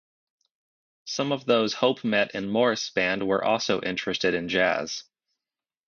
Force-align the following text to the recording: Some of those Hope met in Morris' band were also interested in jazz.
Some 1.05 1.31
of 1.31 1.45
those 1.45 1.75
Hope 1.75 2.03
met 2.03 2.33
in 2.33 2.49
Morris' 2.49 2.89
band 2.89 3.27
were 3.27 3.43
also 3.43 3.79
interested 3.81 4.33
in 4.33 4.49
jazz. 4.49 5.03